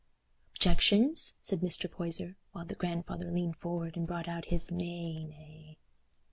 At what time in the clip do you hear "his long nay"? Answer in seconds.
4.45-5.25